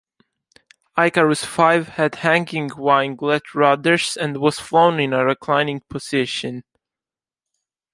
Icarus 0.97 1.45
Five 1.45 1.89
had 1.89 2.15
hanging 2.15 2.71
winglet 2.71 3.53
rudders 3.53 4.17
and 4.17 4.37
was 4.37 4.59
flown 4.59 4.99
in 4.99 5.13
a 5.13 5.23
reclining 5.23 5.81
position. 5.89 6.63